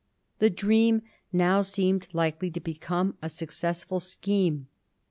The 0.39 0.49
dream 0.49 1.03
now 1.31 1.61
seemed 1.61 2.07
likely 2.11 2.49
to 2.49 2.59
become 2.59 3.19
a 3.21 3.29
successful 3.29 3.99
scheme. 3.99 4.65